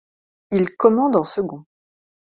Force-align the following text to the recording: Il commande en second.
Il 0.49 0.75
commande 0.77 1.15
en 1.15 1.23
second. 1.23 1.63